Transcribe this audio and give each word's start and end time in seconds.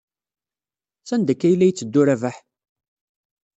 Sanda 1.07 1.31
akka 1.33 1.45
ay 1.47 1.55
la 1.57 1.65
yetteddu 1.67 2.01
Rabaḥ? 2.07 2.37